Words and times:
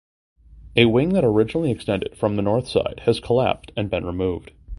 A 0.75 0.85
wing 0.85 1.09
that 1.09 1.23
originally 1.23 1.69
extended 1.69 2.17
from 2.17 2.35
the 2.35 2.41
north 2.41 2.67
side 2.67 3.01
has 3.05 3.19
collapsed 3.19 3.71
and 3.77 3.87
been 3.87 4.03
removed. 4.03 4.49